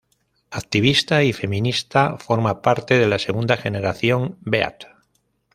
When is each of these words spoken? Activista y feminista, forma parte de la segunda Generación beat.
Activista 0.49 1.21
y 1.21 1.31
feminista, 1.31 2.17
forma 2.17 2.63
parte 2.63 2.97
de 2.97 3.07
la 3.07 3.19
segunda 3.19 3.55
Generación 3.55 4.39
beat. 4.41 4.85